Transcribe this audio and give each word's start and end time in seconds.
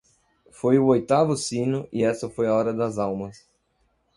Foi 0.51 0.79
o 0.79 0.87
oitavo 0.87 1.37
sino 1.37 1.87
e 1.93 2.03
essa 2.03 2.27
foi 2.27 2.47
a 2.47 2.55
hora 2.55 2.73
das 2.73 2.97
almas. 2.97 3.47